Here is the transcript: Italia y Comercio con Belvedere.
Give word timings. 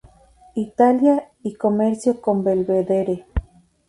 Italia 0.55 1.29
y 1.43 1.53
Comercio 1.53 2.21
con 2.21 2.43
Belvedere. 2.43 3.27